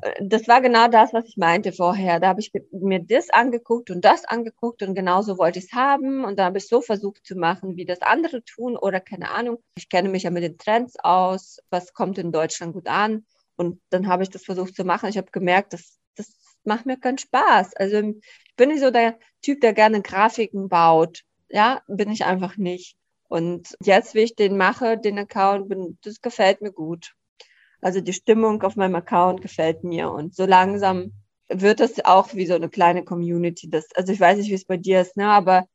[0.01, 2.19] äh, das war genau das, was ich meinte vorher.
[2.19, 6.25] Da habe ich mir das angeguckt und das angeguckt und genauso wollte ich es haben.
[6.25, 9.59] Und da habe ich so versucht zu machen, wie das andere tun oder keine Ahnung.
[9.77, 11.59] Ich kenne mich ja mit den Trends aus.
[11.69, 13.25] Was kommt in Deutschland gut an?
[13.55, 15.09] Und dann habe ich das versucht zu machen.
[15.09, 16.29] Ich habe gemerkt, das, das
[16.63, 17.75] macht mir keinen Spaß.
[17.75, 21.23] Also ich bin nicht so der Typ, der gerne Grafiken baut.
[21.49, 22.97] Ja, bin ich einfach nicht.
[23.31, 27.13] Und jetzt, wie ich den mache, den Account, bin, das gefällt mir gut.
[27.79, 30.11] Also die Stimmung auf meinem Account gefällt mir.
[30.11, 31.13] Und so langsam
[31.47, 33.69] wird das auch wie so eine kleine Community.
[33.69, 35.29] Das, also ich weiß nicht, wie es bei dir ist, ne?
[35.29, 35.65] aber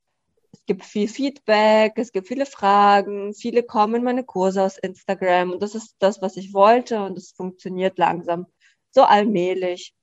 [0.53, 5.49] es gibt viel Feedback, es gibt viele Fragen, viele kommen in meine Kurse aus Instagram
[5.51, 8.45] und das ist das, was ich wollte und es funktioniert langsam,
[8.91, 9.95] so allmählich.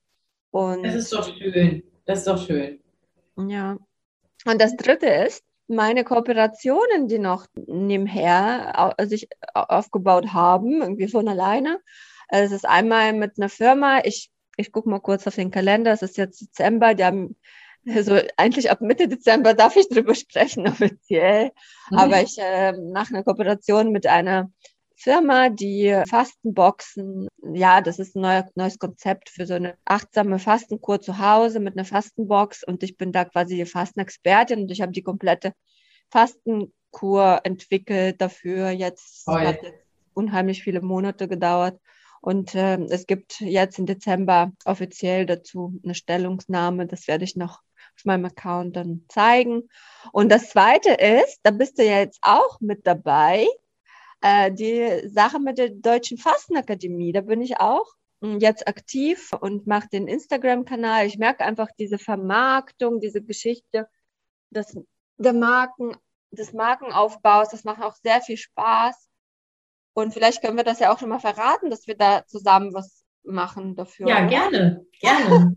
[0.51, 2.81] Und das ist doch schön, das ist doch schön.
[3.37, 3.77] Ja.
[4.45, 11.79] Und das Dritte ist, meine Kooperationen, die noch nebenher sich aufgebaut haben, irgendwie von alleine.
[12.29, 16.01] Es ist einmal mit einer Firma, ich, ich gucke mal kurz auf den Kalender, es
[16.01, 17.35] ist jetzt Dezember, die haben
[17.93, 21.51] also eigentlich ab Mitte Dezember darf ich drüber sprechen offiziell,
[21.91, 21.97] mhm.
[21.97, 24.51] aber ich äh, mache eine Kooperation mit einer
[24.95, 31.01] Firma, die Fastenboxen, ja, das ist ein neuer, neues Konzept für so eine achtsame Fastenkur
[31.01, 34.93] zu Hause mit einer Fastenbox und ich bin da quasi die Fastenexpertin und ich habe
[34.93, 35.53] die komplette
[36.11, 38.69] Fastenkur entwickelt dafür.
[38.69, 39.45] Jetzt Oi.
[39.45, 41.79] hat jetzt unheimlich viele Monate gedauert.
[42.21, 46.87] Und äh, es gibt jetzt im Dezember offiziell dazu eine Stellungnahme.
[46.87, 47.59] Das werde ich noch
[47.95, 49.69] auf meinem Account dann zeigen.
[50.11, 53.45] Und das Zweite ist, da bist du ja jetzt auch mit dabei,
[54.21, 57.11] äh, die Sache mit der Deutschen Fastenakademie.
[57.11, 61.05] Da bin ich auch hm, jetzt aktiv und mache den Instagram-Kanal.
[61.05, 63.87] Ich merke einfach diese Vermarktung, diese Geschichte
[64.49, 64.77] des,
[65.17, 65.95] der Marken,
[66.31, 67.49] des Markenaufbaus.
[67.49, 69.09] Das macht auch sehr viel Spaß.
[69.93, 73.05] Und vielleicht können wir das ja auch schon mal verraten, dass wir da zusammen was
[73.23, 74.07] machen dafür.
[74.07, 75.55] Ja, gerne, gerne.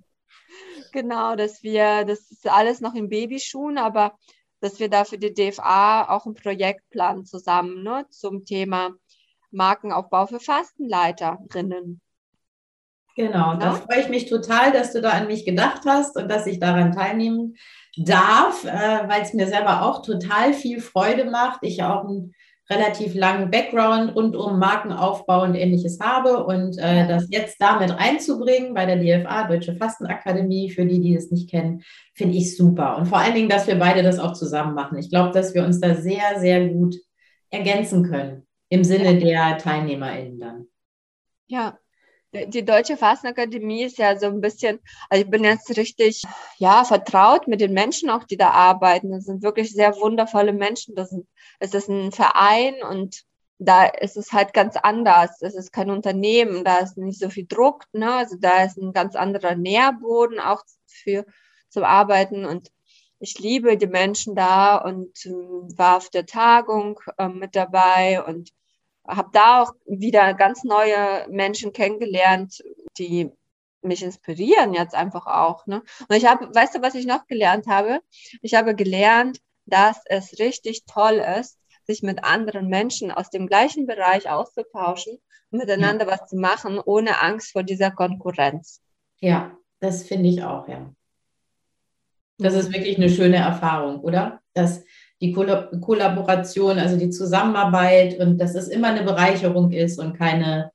[0.92, 4.16] genau, dass wir, das ist alles noch in Babyschuhen, aber
[4.60, 8.90] dass wir da für die DFA auch einen Projektplan zusammen ne, zum Thema
[9.50, 12.00] Markenaufbau für Fastenleiterinnen.
[13.16, 16.46] Genau, da freue ich mich total, dass du da an mich gedacht hast und dass
[16.46, 17.56] ich daran teilnehmen
[17.96, 21.58] darf, äh, weil es mir selber auch total viel Freude macht.
[21.62, 22.32] Ich auch ein
[22.70, 28.74] relativ langen Background rund um Markenaufbau und ähnliches habe und äh, das jetzt damit einzubringen
[28.74, 31.82] bei der DFA, Deutsche Fastenakademie, für die, die das nicht kennen,
[32.14, 32.98] finde ich super.
[32.98, 34.98] Und vor allen Dingen, dass wir beide das auch zusammen machen.
[34.98, 36.96] Ich glaube, dass wir uns da sehr, sehr gut
[37.50, 40.66] ergänzen können im Sinne der TeilnehmerInnen dann.
[41.46, 41.78] Ja,
[42.32, 46.22] die Deutsche Fastenakademie ist ja so ein bisschen, also ich bin jetzt richtig,
[46.58, 49.10] ja, vertraut mit den Menschen auch, die da arbeiten.
[49.10, 50.94] Das sind wirklich sehr wundervolle Menschen.
[50.94, 51.26] Das, sind,
[51.58, 53.24] es ist ein Verein und
[53.58, 55.40] da ist es halt ganz anders.
[55.42, 58.12] Es ist kein Unternehmen, da ist nicht so viel Druck, ne?
[58.14, 61.24] Also da ist ein ganz anderer Nährboden auch für
[61.68, 62.70] zum Arbeiten und
[63.20, 68.50] ich liebe die Menschen da und äh, war auf der Tagung äh, mit dabei und
[69.08, 72.62] habe da auch wieder ganz neue Menschen kennengelernt,
[72.98, 73.30] die
[73.82, 75.66] mich inspirieren jetzt einfach auch.
[75.66, 75.82] Ne?
[76.08, 78.00] Und ich habe, weißt du, was ich noch gelernt habe?
[78.42, 83.86] Ich habe gelernt, dass es richtig toll ist, sich mit anderen Menschen aus dem gleichen
[83.86, 85.18] Bereich auszutauschen
[85.50, 86.12] und miteinander ja.
[86.12, 88.82] was zu machen, ohne Angst vor dieser Konkurrenz.
[89.20, 90.92] Ja, das finde ich auch, ja.
[92.38, 94.40] Das ist wirklich eine schöne Erfahrung, oder?
[94.54, 94.84] Dass
[95.20, 100.70] die Kollaboration, also die Zusammenarbeit und dass es immer eine Bereicherung ist und keine,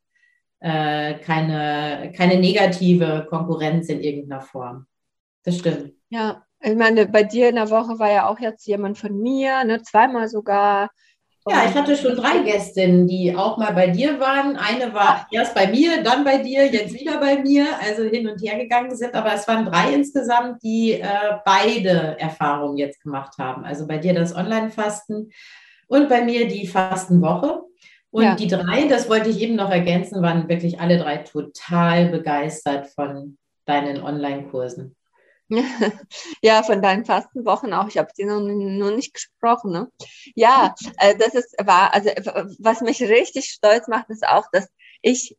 [0.59, 4.85] äh, keine, keine negative Konkurrenz in irgendeiner Form.
[5.43, 5.93] Das stimmt.
[6.09, 9.63] Ja, ich meine, bei dir in der Woche war ja auch jetzt jemand von mir,
[9.63, 10.89] ne, zweimal sogar.
[11.45, 14.55] Ja, ich hatte schon drei Gästinnen, die auch mal bei dir waren.
[14.55, 18.41] Eine war erst bei mir, dann bei dir, jetzt wieder bei mir, also hin und
[18.41, 19.13] her gegangen sind.
[19.13, 21.07] Aber es waren drei insgesamt, die äh,
[21.43, 23.65] beide Erfahrungen jetzt gemacht haben.
[23.65, 25.31] Also bei dir das Online-Fasten
[25.87, 27.61] und bei mir die Fastenwoche.
[28.09, 28.35] Und ja.
[28.35, 33.37] die drei, das wollte ich eben noch ergänzen, waren wirklich alle drei total begeistert von
[33.65, 34.95] deinen Online-Kursen.
[36.41, 37.87] ja, von deinen Fastenwochen auch.
[37.87, 39.71] Ich habe sie noch, noch nicht gesprochen.
[39.71, 39.87] Ne?
[40.35, 42.09] Ja, äh, das ist war, also
[42.59, 44.67] was mich richtig stolz macht, ist auch, dass
[45.01, 45.37] ich,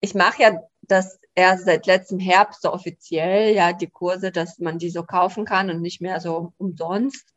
[0.00, 4.78] ich mache ja das erst seit letztem Herbst so offiziell, ja, die Kurse, dass man
[4.78, 7.34] die so kaufen kann und nicht mehr so umsonst.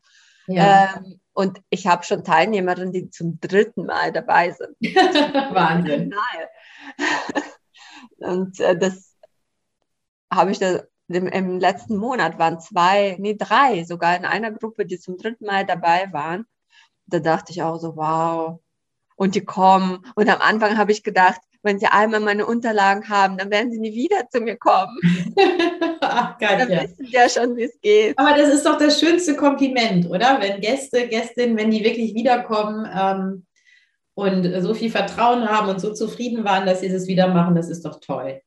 [0.48, 0.96] Ja.
[0.96, 4.76] Ähm, und ich habe schon Teilnehmerinnen, die zum dritten Mal dabei sind.
[4.82, 6.14] Wahnsinn.
[8.18, 9.14] und äh, das
[10.32, 14.86] habe ich da im, im letzten Monat waren zwei, nee, drei sogar in einer Gruppe,
[14.86, 16.46] die zum dritten Mal dabei waren.
[17.06, 18.60] Da dachte ich auch so, wow.
[19.16, 20.06] Und die kommen.
[20.16, 23.80] Und am Anfang habe ich gedacht, wenn sie einmal meine Unterlagen haben, dann werden sie
[23.80, 24.98] nie wieder zu mir kommen.
[26.02, 26.84] Ach, Gott, dann ja.
[26.84, 28.18] wissen sie ja schon, wie es geht.
[28.18, 30.40] Aber das ist doch das schönste Kompliment, oder?
[30.40, 33.46] Wenn Gäste, Gästinnen, wenn die wirklich wiederkommen ähm,
[34.14, 37.70] und so viel Vertrauen haben und so zufrieden waren, dass sie es wieder machen, das
[37.70, 38.42] ist doch toll.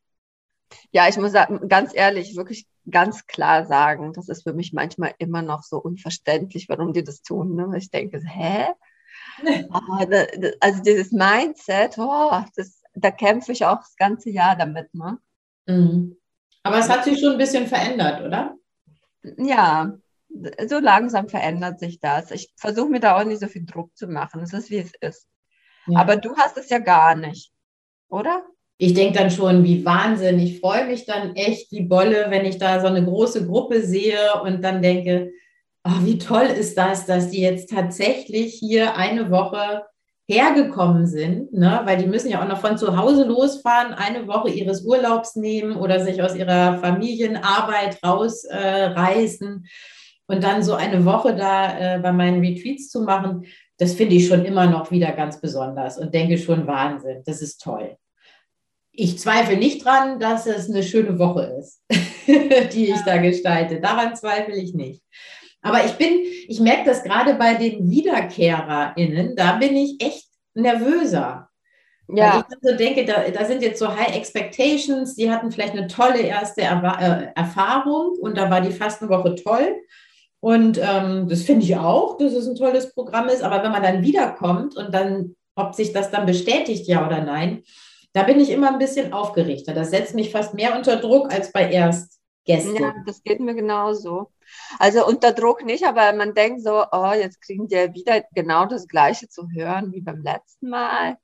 [0.92, 1.32] Ja, ich muss
[1.68, 6.68] ganz ehrlich, wirklich ganz klar sagen, das ist für mich manchmal immer noch so unverständlich,
[6.68, 7.54] warum die das tun.
[7.54, 7.76] Ne?
[7.76, 8.66] Ich denke, hä?
[10.60, 14.92] also dieses Mindset, oh, das, da kämpfe ich auch das ganze Jahr damit.
[14.94, 15.18] Ne?
[15.66, 16.16] Mhm.
[16.62, 18.56] Aber es hat sich schon ein bisschen verändert, oder?
[19.38, 19.92] Ja,
[20.66, 22.30] so langsam verändert sich das.
[22.30, 24.42] Ich versuche mir da auch nicht so viel Druck zu machen.
[24.42, 25.26] Es ist, wie es ist.
[25.86, 26.00] Ja.
[26.00, 27.52] Aber du hast es ja gar nicht,
[28.08, 28.44] oder?
[28.80, 30.38] Ich denke dann schon, wie Wahnsinn.
[30.38, 34.18] Ich freue mich dann echt wie Bolle, wenn ich da so eine große Gruppe sehe
[34.42, 35.32] und dann denke,
[35.84, 39.84] oh, wie toll ist das, dass die jetzt tatsächlich hier eine Woche
[40.28, 41.82] hergekommen sind, ne?
[41.84, 45.76] weil die müssen ja auch noch von zu Hause losfahren, eine Woche ihres Urlaubs nehmen
[45.76, 52.12] oder sich aus ihrer Familienarbeit rausreißen äh, und dann so eine Woche da äh, bei
[52.12, 53.44] meinen Retreats zu machen
[53.80, 57.62] das finde ich schon immer noch wieder ganz besonders und denke schon Wahnsinn, das ist
[57.62, 57.96] toll.
[58.92, 61.82] Ich zweifle nicht dran, dass es eine schöne Woche ist,
[62.72, 63.80] die ich da gestalte.
[63.80, 65.02] Daran zweifle ich nicht.
[65.62, 71.48] Aber ich bin, ich merke das gerade bei den WiederkehrerInnen, da bin ich echt nervöser.
[72.08, 72.34] Ja.
[72.34, 75.86] Weil ich so denke, da, da, sind jetzt so High Expectations, die hatten vielleicht eine
[75.86, 79.76] tolle erste er äh, Erfahrung und da war die Fastenwoche toll.
[80.40, 83.42] Und ähm, das finde ich auch, dass es ein tolles Programm ist.
[83.42, 87.62] Aber wenn man dann wiederkommt und dann, ob sich das dann bestätigt, ja oder nein,
[88.12, 89.76] da bin ich immer ein bisschen aufgerichtet.
[89.76, 92.76] Das setzt mich fast mehr unter Druck als bei Erstgästen.
[92.76, 94.30] Ja, das geht mir genauso.
[94.78, 98.66] Also unter Druck nicht, aber man denkt so, oh, jetzt kriegen die ja wieder genau
[98.66, 101.18] das Gleiche zu hören wie beim letzten Mal.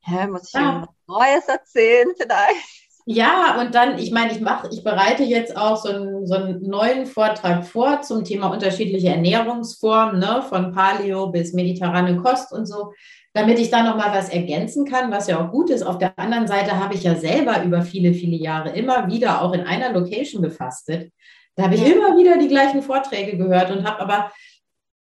[0.00, 0.86] Hä, muss ich ja.
[1.06, 2.84] Neues erzählen vielleicht?
[3.06, 6.62] Ja, und dann, ich meine, ich mache, ich bereite jetzt auch so einen, so einen
[6.62, 12.92] neuen Vortrag vor zum Thema unterschiedliche Ernährungsformen, ne, von Paleo bis mediterrane Kost und so,
[13.34, 15.82] damit ich da nochmal was ergänzen kann, was ja auch gut ist.
[15.82, 19.52] Auf der anderen Seite habe ich ja selber über viele, viele Jahre immer wieder auch
[19.52, 21.12] in einer Location gefastet.
[21.56, 24.30] Da habe ich immer wieder die gleichen Vorträge gehört und habe aber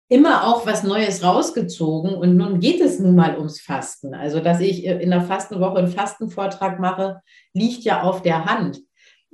[0.08, 2.14] immer auch was Neues rausgezogen.
[2.14, 4.14] Und nun geht es nun mal ums Fasten.
[4.14, 7.20] Also, dass ich in der Fastenwoche einen Fastenvortrag mache,
[7.52, 8.80] liegt ja auf der Hand.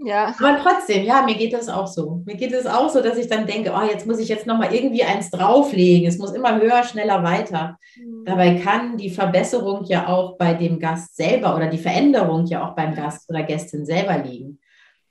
[0.01, 0.35] Ja.
[0.39, 2.23] Aber trotzdem, ja, mir geht das auch so.
[2.25, 4.73] Mir geht es auch so, dass ich dann denke, oh, jetzt muss ich jetzt nochmal
[4.73, 6.07] irgendwie eins drauflegen.
[6.07, 7.79] Es muss immer höher, schneller, weiter.
[7.97, 8.25] Mhm.
[8.25, 12.77] Dabei kann die Verbesserung ja auch bei dem Gast selber oder die Veränderung ja auch
[12.77, 14.61] beim Gast oder Gästin selber liegen.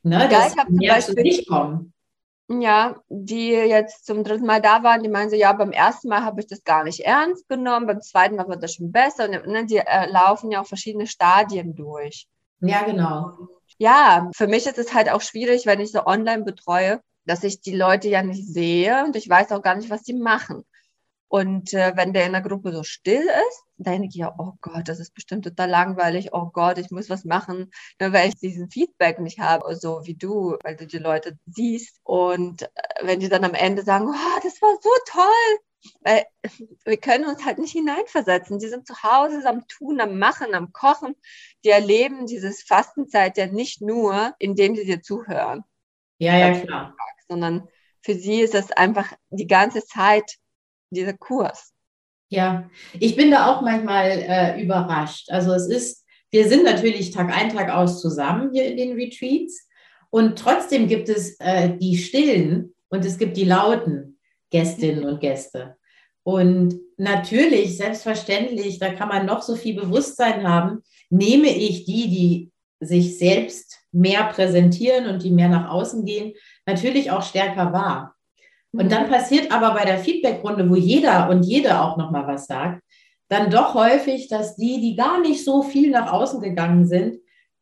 [0.04, 1.94] Ne, ja, dass ich habe zum Beispiel nicht kommen.
[2.50, 6.24] Ja, die jetzt zum dritten Mal da waren, die meinen so, ja, beim ersten Mal
[6.24, 9.26] habe ich das gar nicht ernst genommen, beim zweiten Mal wird das schon besser.
[9.26, 12.26] Und ne, die äh, laufen ja auch verschiedene Stadien durch.
[12.62, 13.34] Ja, genau.
[13.80, 17.62] Ja, für mich ist es halt auch schwierig, wenn ich so online betreue, dass ich
[17.62, 20.64] die Leute ja nicht sehe und ich weiß auch gar nicht, was die machen.
[21.30, 24.54] Und äh, wenn der in der Gruppe so still ist, dann denke ich ja, oh
[24.62, 26.30] Gott, das ist bestimmt total langweilig.
[26.34, 30.16] Oh Gott, ich muss was machen, nur weil ich diesen Feedback nicht habe, so wie
[30.16, 32.00] du, weil du die Leute siehst.
[32.04, 32.70] Und äh,
[33.04, 35.60] wenn die dann am Ende sagen, oh, das war so toll,
[36.02, 36.24] weil
[36.86, 38.60] wir können uns halt nicht hineinversetzen.
[38.60, 41.16] Die sind zu Hause am Tun, am Machen, am Kochen.
[41.64, 45.64] Die erleben dieses Fastenzeit ja nicht nur, indem sie dir zuhören.
[46.20, 46.96] Ja, ja, klar.
[47.28, 47.68] Sondern
[48.02, 50.38] für sie ist das einfach die ganze Zeit
[50.90, 51.74] dieser Kurs.
[52.30, 55.30] Ja, ich bin da auch manchmal äh, überrascht.
[55.30, 59.68] Also es ist, wir sind natürlich Tag ein, Tag aus zusammen hier in den Retreats
[60.10, 64.17] und trotzdem gibt es äh, die stillen und es gibt die lauten
[64.50, 65.76] Gästinnen und Gäste.
[66.24, 72.52] Und natürlich, selbstverständlich, da kann man noch so viel Bewusstsein haben, nehme ich die, die
[72.80, 76.34] sich selbst mehr präsentieren und die mehr nach außen gehen,
[76.66, 78.16] natürlich auch stärker wahr.
[78.72, 79.12] Und dann mhm.
[79.12, 82.84] passiert aber bei der Feedbackrunde, wo jeder und jede auch nochmal was sagt,
[83.30, 87.20] dann doch häufig, dass die, die gar nicht so viel nach außen gegangen sind,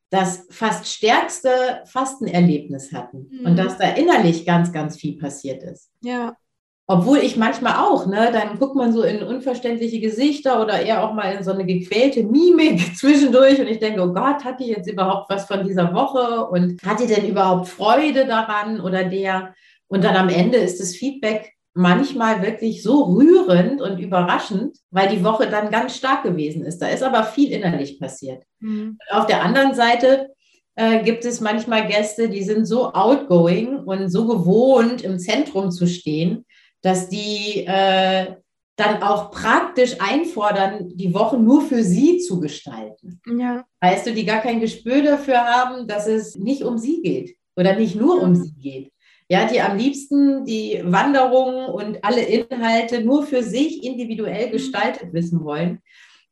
[0.09, 3.45] das fast stärkste Fastenerlebnis hatten mhm.
[3.45, 5.91] und dass da innerlich ganz, ganz viel passiert ist.
[6.01, 6.35] Ja.
[6.87, 11.13] Obwohl ich manchmal auch, ne, dann guckt man so in unverständliche Gesichter oder eher auch
[11.13, 14.87] mal in so eine gequälte Mimik zwischendurch und ich denke, oh Gott, hat die jetzt
[14.87, 19.55] überhaupt was von dieser Woche und hat die denn überhaupt Freude daran oder der?
[19.87, 25.23] Und dann am Ende ist das Feedback manchmal wirklich so rührend und überraschend, weil die
[25.23, 26.79] Woche dann ganz stark gewesen ist.
[26.79, 28.43] Da ist aber viel innerlich passiert.
[28.59, 28.97] Mhm.
[29.09, 30.29] Auf der anderen Seite
[30.75, 35.85] äh, gibt es manchmal Gäste, die sind so outgoing und so gewohnt, im Zentrum zu
[35.85, 36.45] stehen,
[36.85, 38.35] dass die äh,
[38.77, 43.21] dann auch praktisch einfordern, die Woche nur für sie zu gestalten.
[43.39, 43.65] Ja.
[43.81, 47.75] Weißt du, die gar kein Gespür dafür haben, dass es nicht um sie geht oder
[47.75, 48.91] nicht nur um sie geht
[49.29, 55.43] ja, die am liebsten die Wanderungen und alle Inhalte nur für sich individuell gestaltet wissen
[55.43, 55.79] wollen.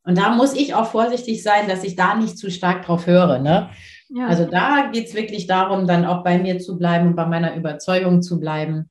[0.04, 3.40] Und da muss ich auch vorsichtig sein, dass ich da nicht zu stark drauf höre.
[3.40, 3.70] Ne?
[4.10, 4.28] Ja.
[4.28, 7.56] Also da geht es wirklich darum, dann auch bei mir zu bleiben und bei meiner
[7.56, 8.90] Überzeugung zu bleiben,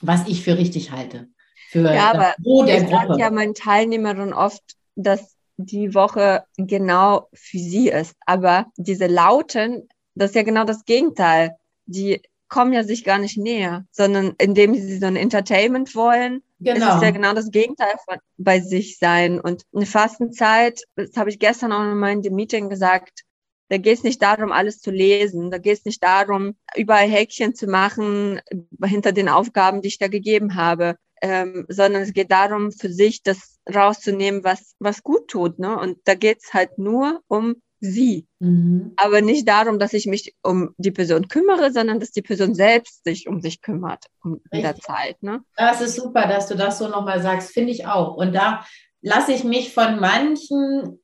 [0.00, 1.28] was ich für richtig halte.
[1.70, 4.62] Für ja, aber Pro der ich sage ja meinen Teilnehmerinnen oft,
[4.96, 8.14] dass die Woche genau für sie ist.
[8.24, 11.56] Aber diese Lauten, das ist ja genau das Gegenteil.
[11.86, 16.88] Die kommen ja sich gar nicht näher, sondern indem sie so ein Entertainment wollen, genau.
[16.88, 19.40] ist es ja genau das Gegenteil von bei sich sein.
[19.40, 23.24] Und eine Fastenzeit, das habe ich gestern auch nochmal in dem Meeting gesagt,
[23.68, 25.50] da geht es nicht darum, alles zu lesen.
[25.50, 28.40] Da geht es nicht darum, überall Häkchen zu machen
[28.82, 33.22] hinter den Aufgaben, die ich da gegeben habe, ähm, sondern es geht darum, für sich
[33.22, 35.58] das rauszunehmen, was, was gut tut.
[35.58, 35.78] Ne?
[35.78, 38.26] Und da geht es halt nur um sie.
[38.38, 38.92] Mhm.
[38.96, 43.04] Aber nicht darum, dass ich mich um die Person kümmere, sondern dass die Person selbst
[43.04, 45.22] sich um sich kümmert um in der Zeit.
[45.22, 45.42] Ne?
[45.56, 48.16] Das ist super, dass du das so nochmal sagst, finde ich auch.
[48.16, 48.64] Und da
[49.00, 51.00] lasse ich mich von manchen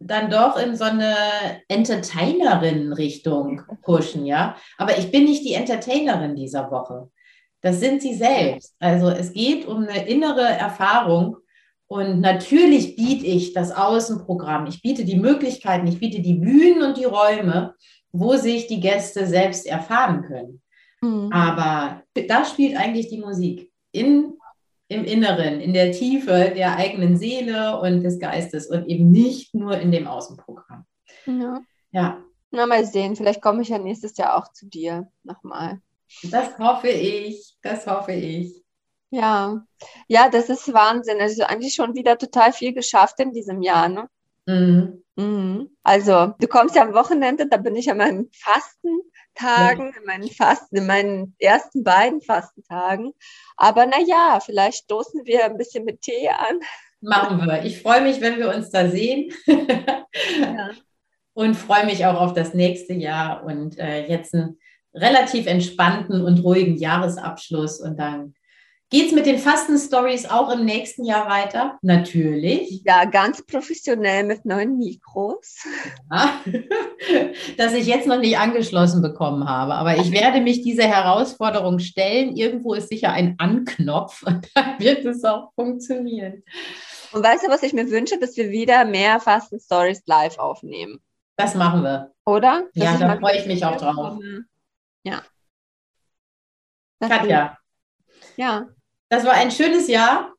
[0.00, 1.14] dann doch in so eine
[1.68, 4.56] Entertainerin-Richtung pushen, ja.
[4.76, 7.10] Aber ich bin nicht die Entertainerin dieser Woche.
[7.60, 8.76] Das sind sie selbst.
[8.78, 11.36] Also es geht um eine innere Erfahrung.
[11.88, 14.66] Und natürlich biete ich das Außenprogramm.
[14.66, 17.74] Ich biete die Möglichkeiten, ich biete die Bühnen und die Räume,
[18.12, 20.62] wo sich die Gäste selbst erfahren können.
[21.00, 21.32] Mhm.
[21.32, 24.34] Aber da spielt eigentlich die Musik in,
[24.88, 29.78] im Inneren, in der Tiefe der eigenen Seele und des Geistes und eben nicht nur
[29.78, 30.86] in dem Außenprogramm.
[31.26, 31.60] Ja.
[31.90, 32.24] ja.
[32.50, 35.80] Na, mal sehen, vielleicht komme ich ja nächstes Jahr auch zu dir nochmal.
[36.22, 38.64] Das hoffe ich, das hoffe ich.
[39.10, 39.62] Ja,
[40.06, 41.20] ja, das ist Wahnsinn.
[41.20, 44.08] Also eigentlich schon wieder total viel geschafft in diesem Jahr, ne?
[44.46, 45.04] Mhm.
[45.16, 45.76] Mhm.
[45.82, 49.10] Also, du kommst ja am Wochenende, da bin ich an meinen Fastentagen,
[49.40, 49.70] ja.
[50.00, 53.12] in meinen Fasten, in meinen ersten beiden Fastentagen.
[53.56, 56.60] Aber naja, vielleicht stoßen wir ein bisschen mit Tee an.
[57.00, 57.64] Machen wir.
[57.64, 59.32] Ich freue mich, wenn wir uns da sehen.
[59.46, 60.70] ja.
[61.34, 64.58] Und freue mich auch auf das nächste Jahr und äh, jetzt ein
[64.92, 68.34] relativ entspannten und ruhigen Jahresabschluss und dann
[68.90, 71.78] Geht es mit den Fasten-Stories auch im nächsten Jahr weiter?
[71.82, 72.82] Natürlich.
[72.86, 75.58] Ja, ganz professionell mit neuen Mikros.
[76.10, 76.40] Ja,
[77.58, 79.74] das ich jetzt noch nicht angeschlossen bekommen habe.
[79.74, 82.34] Aber ich werde mich dieser Herausforderung stellen.
[82.34, 86.42] Irgendwo ist sicher ein Anknopf und dann wird es auch funktionieren.
[87.12, 88.18] Und weißt du, was ich mir wünsche?
[88.18, 90.98] Dass wir wieder mehr Fasten-Stories live aufnehmen.
[91.36, 92.14] Das machen wir.
[92.24, 92.64] Oder?
[92.74, 94.18] Dass ja, da freue ich mich auch drauf.
[95.04, 95.22] Ja.
[97.00, 97.58] Das Katja.
[98.36, 98.68] Ja.
[99.08, 100.34] Das war ein schönes Jahr.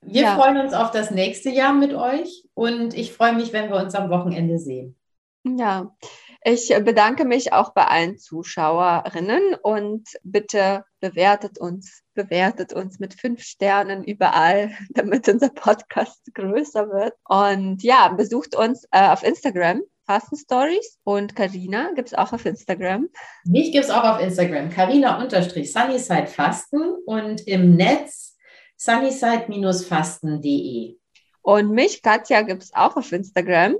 [0.00, 0.36] Wir ja.
[0.36, 3.94] freuen uns auf das nächste Jahr mit euch und ich freue mich, wenn wir uns
[3.94, 4.96] am Wochenende sehen.
[5.44, 5.94] Ja,
[6.42, 13.42] ich bedanke mich auch bei allen Zuschauerinnen und bitte bewertet uns, bewertet uns mit fünf
[13.42, 17.14] Sternen überall, damit unser Podcast größer wird.
[17.24, 19.82] Und ja, besucht uns äh, auf Instagram.
[20.08, 23.10] Fasten Stories und Karina gibt es auch auf Instagram.
[23.44, 24.70] Mich gibt es auch auf Instagram.
[24.70, 28.38] Karina unterstrich Sunnyside Fasten und im Netz
[28.78, 30.96] sunnyside-fasten.de.
[31.42, 33.76] Und mich, Katja, gibt es auch auf Instagram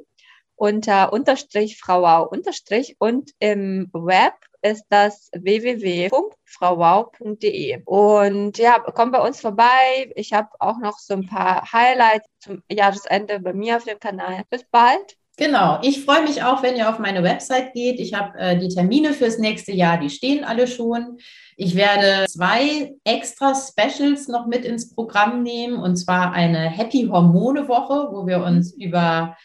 [0.54, 7.82] unter unterstrich frauau unterstrich und im Web ist das www.frauwau.de.
[7.86, 10.12] Und ja, kommt bei uns vorbei.
[10.14, 14.42] Ich habe auch noch so ein paar Highlights zum Jahresende bei mir auf dem Kanal.
[14.50, 15.16] Bis bald.
[15.38, 18.00] Genau, ich freue mich auch, wenn ihr auf meine Website geht.
[18.00, 21.18] Ich habe äh, die Termine fürs nächste Jahr, die stehen alle schon.
[21.56, 27.68] Ich werde zwei extra Specials noch mit ins Programm nehmen, und zwar eine Happy Hormone
[27.68, 29.36] Woche, wo wir uns über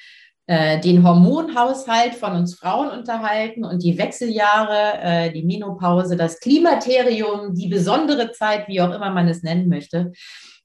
[0.48, 7.54] äh, den Hormonhaushalt von uns Frauen unterhalten und die Wechseljahre, äh, die Menopause, das Klimaterium,
[7.54, 10.12] die besondere Zeit, wie auch immer man es nennen möchte,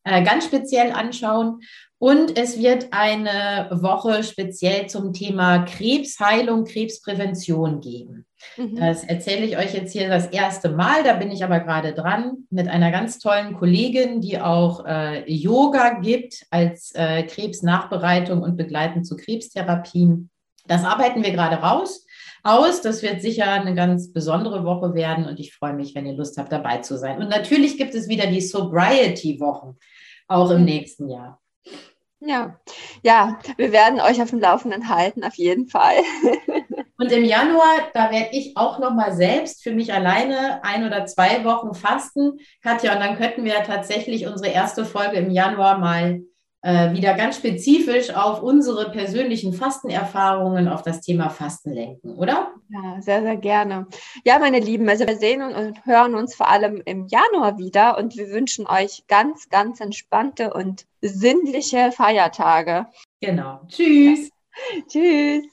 [0.04, 1.60] äh, ganz speziell anschauen.
[2.00, 8.24] Und es wird eine Woche speziell zum Thema Krebsheilung, Krebsprävention geben.
[8.56, 8.76] Mhm.
[8.76, 11.02] Das erzähle ich euch jetzt hier das erste Mal.
[11.02, 15.98] Da bin ich aber gerade dran mit einer ganz tollen Kollegin, die auch äh, Yoga
[15.98, 20.30] gibt als äh, Krebsnachbereitung und begleitend zu Krebstherapien.
[20.68, 22.06] Das arbeiten wir gerade raus
[22.44, 22.80] aus.
[22.80, 26.38] Das wird sicher eine ganz besondere Woche werden und ich freue mich, wenn ihr Lust
[26.38, 27.18] habt, dabei zu sein.
[27.18, 29.76] Und natürlich gibt es wieder die Sobriety-Wochen,
[30.28, 30.64] auch im mhm.
[30.64, 31.40] nächsten Jahr.
[32.20, 32.58] Ja,
[33.04, 35.94] ja, wir werden euch auf dem Laufenden halten, auf jeden Fall.
[36.98, 41.44] Und im Januar, da werde ich auch nochmal selbst für mich alleine ein oder zwei
[41.44, 46.22] Wochen fasten, Katja, und dann könnten wir tatsächlich unsere erste Folge im Januar mal
[46.62, 52.52] wieder ganz spezifisch auf unsere persönlichen Fastenerfahrungen, auf das Thema Fasten lenken, oder?
[52.68, 53.86] Ja, sehr, sehr gerne.
[54.24, 58.16] Ja, meine Lieben, also wir sehen und hören uns vor allem im Januar wieder und
[58.16, 62.86] wir wünschen euch ganz, ganz entspannte und sinnliche Feiertage.
[63.20, 63.60] Genau.
[63.68, 64.28] Tschüss.
[64.28, 64.82] Ja.
[64.88, 65.44] Tschüss.